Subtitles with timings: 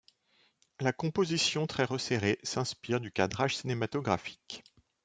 [0.79, 4.63] La composition très resserrée s'inspire du cadrage cinématographique.